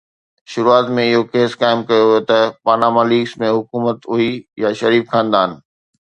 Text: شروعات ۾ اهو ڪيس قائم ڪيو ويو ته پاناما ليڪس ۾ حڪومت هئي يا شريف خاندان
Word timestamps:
شروعات 0.51 0.87
۾ 0.99 1.03
اهو 1.09 1.19
ڪيس 1.33 1.51
قائم 1.61 1.79
ڪيو 1.89 2.03
ويو 2.09 2.21
ته 2.29 2.39
پاناما 2.65 3.03
ليڪس 3.09 3.33
۾ 3.43 3.51
حڪومت 3.57 3.99
هئي 4.13 4.29
يا 4.63 4.71
شريف 4.79 5.05
خاندان 5.13 5.49